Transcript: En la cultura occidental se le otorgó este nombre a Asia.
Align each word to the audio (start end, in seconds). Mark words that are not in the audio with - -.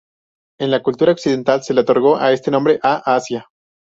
En 0.59 0.71
la 0.71 0.81
cultura 0.81 1.11
occidental 1.11 1.61
se 1.61 1.75
le 1.75 1.81
otorgó 1.81 2.19
este 2.19 2.49
nombre 2.49 2.79
a 2.81 3.15
Asia. 3.15 3.45